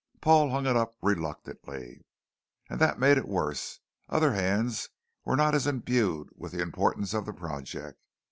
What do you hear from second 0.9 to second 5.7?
reluctantly. And that made it worse. Other hands were not as